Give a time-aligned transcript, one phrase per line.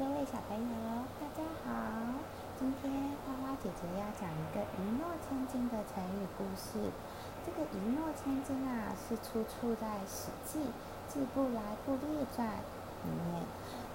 [0.00, 1.70] 各位小朋友，大家好！
[2.58, 6.90] 今天花花姐姐要讲一个一诺千金的成语故事。
[7.44, 10.58] 这个一诺千金啊，是出处在《史记·
[11.12, 12.48] 季布来布列传》
[13.04, 13.44] 里面。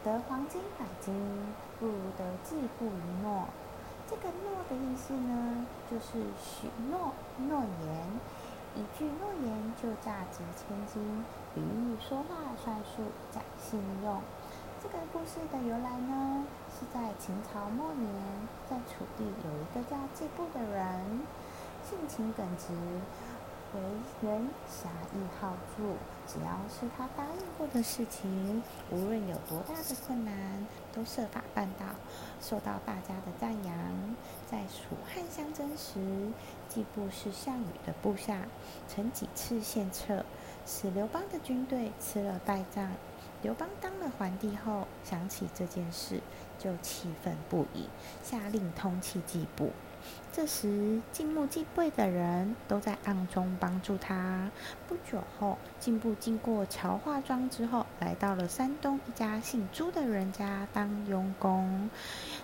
[0.04, 1.12] 得黄金百斤，
[1.80, 3.48] 不如得季布一诺。
[4.08, 7.14] 这个诺的意思呢，就是许诺、
[7.50, 8.08] 诺言。
[8.76, 11.26] 一句诺言就价值千金，
[11.56, 13.02] 比喻说话算数、
[13.32, 14.22] 讲信用。
[14.86, 18.08] 这个故事的由来呢，是在秦朝末年，
[18.70, 21.22] 在楚地有一个叫季布的人，
[21.84, 22.72] 性情耿直，
[23.74, 23.82] 为
[24.22, 25.96] 人侠义好助，
[26.28, 31.88] 只要是他答应过的事情，无论有多大的困难，都设法办到，
[32.40, 33.76] 受到大家的赞扬。
[34.46, 36.00] 在蜀汉相争时，
[36.70, 38.38] 季布是项羽的部下，
[38.88, 40.24] 曾几次献策，
[40.68, 42.92] 使刘邦的军队吃了败仗。
[43.46, 46.20] 刘邦当了皇帝后，想起这件事，
[46.58, 47.88] 就气愤不已，
[48.24, 49.72] 下令通缉季布。
[50.34, 54.50] 这时，进目季布的人都在暗中帮助他。
[54.88, 61.92] 不久后，季布经过乔化庄之后，来到了山东一家姓朱的人家当佣工。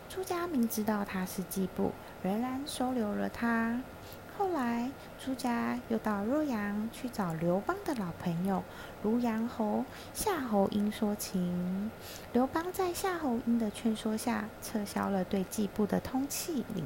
[0.08, 3.82] 朱家明知道他是季布，仍然收留了他。
[4.38, 4.90] 后来，
[5.24, 8.64] 朱家又到洛阳去找刘邦的老朋友
[9.04, 11.92] 庐阳侯夏侯婴说情。
[12.34, 16.86] 刘邦在夏侯婴的劝说下，撤销了对季布的通缉令，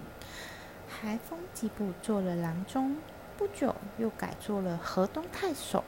[0.89, 2.97] 还封季布做了郎中。
[3.37, 5.83] 不久，又改做了河东太守。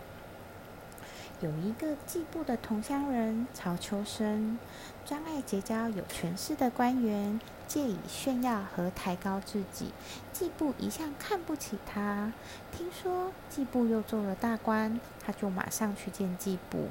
[1.39, 4.57] 有一个季布的同乡人曹秋生，
[5.05, 9.91] 专爱结交有权势的官员，借以炫耀和抬高自己。
[10.33, 12.33] 季布一向看不起他。
[12.71, 16.87] 听说季布又做了大官，他就马上去见季布。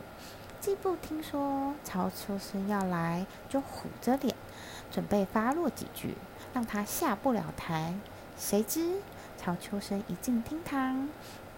[0.61, 4.33] 季布听说曹秋生要来，就虎着脸，
[4.93, 6.15] 准备发落几句，
[6.55, 7.97] 让他下不了台。
[8.39, 9.01] 谁知
[9.37, 11.09] 曹秋生一进厅堂。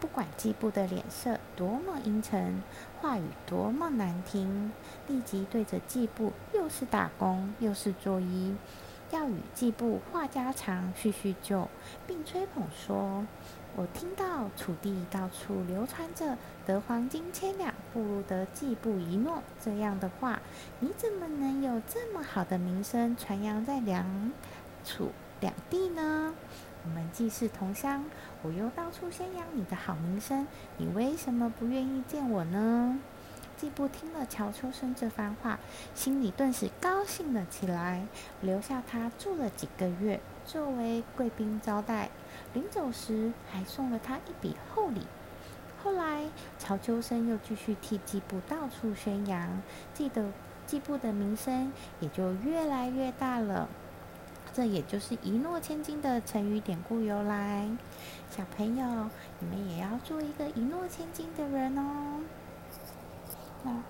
[0.00, 2.62] 不管季布的脸色多么阴沉，
[3.00, 4.70] 话语多么难听，
[5.06, 8.54] 立即对着季布又是打工又是作揖，
[9.10, 11.68] 要与季布话家常叙叙旧，
[12.06, 13.26] 并吹捧说
[13.74, 20.40] ：“我听到楚地到处流传着得黄金千两不如得季布一诺这样的话，
[20.78, 24.32] 你怎么能有这么好的名声传扬在梁
[24.84, 25.10] 楚
[25.40, 26.34] 两地呢？”
[26.84, 28.04] 我们既是同乡，
[28.42, 30.46] 我又到处宣扬你的好名声，
[30.76, 32.98] 你为什么不愿意见我呢？
[33.56, 35.58] 季布听了乔秋生这番话，
[35.92, 38.06] 心里顿时高兴了起来，
[38.40, 42.08] 留下他住了几个月，作为贵宾招待。
[42.54, 45.02] 临走时，还送了他一笔厚礼。
[45.82, 46.26] 后来，
[46.58, 49.60] 乔秋生又继续替季布到处宣扬，
[49.92, 50.30] 记得
[50.64, 53.68] 季布的名声也就越来越大了。
[54.58, 57.70] 这也就是一诺千金的成语典故由来。
[58.28, 59.08] 小朋友，
[59.38, 62.20] 你们也要做一个一诺千金的人哦。
[63.64, 63.80] 嗯。